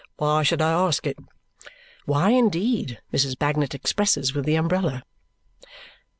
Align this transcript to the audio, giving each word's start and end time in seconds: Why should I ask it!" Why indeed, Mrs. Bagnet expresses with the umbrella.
Why 0.17 0.41
should 0.41 0.63
I 0.63 0.71
ask 0.71 1.05
it!" 1.05 1.19
Why 2.05 2.31
indeed, 2.31 2.99
Mrs. 3.13 3.37
Bagnet 3.37 3.75
expresses 3.75 4.33
with 4.33 4.45
the 4.45 4.55
umbrella. 4.55 5.03